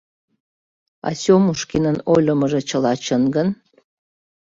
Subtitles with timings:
[1.07, 3.49] А Сёмушкинын ойлымыжо чыла чын гын?